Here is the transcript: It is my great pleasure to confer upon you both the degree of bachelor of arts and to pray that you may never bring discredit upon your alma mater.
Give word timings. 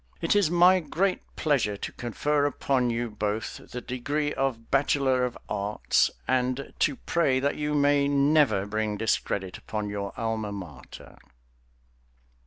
It 0.19 0.35
is 0.35 0.49
my 0.49 0.79
great 0.79 1.21
pleasure 1.35 1.77
to 1.77 1.91
confer 1.91 2.47
upon 2.47 2.89
you 2.89 3.07
both 3.11 3.61
the 3.69 3.81
degree 3.81 4.33
of 4.33 4.71
bachelor 4.71 5.23
of 5.25 5.37
arts 5.47 6.09
and 6.27 6.73
to 6.79 6.95
pray 6.95 7.39
that 7.39 7.55
you 7.55 7.75
may 7.75 8.07
never 8.07 8.65
bring 8.65 8.97
discredit 8.97 9.59
upon 9.59 9.89
your 9.89 10.11
alma 10.19 10.51
mater. 10.51 11.19